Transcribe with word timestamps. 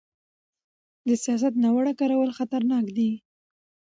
د 1.07 1.09
سیاست 1.23 1.53
ناوړه 1.63 1.93
کارول 1.99 2.29
خطرناک 2.37 2.85
دي 2.97 3.11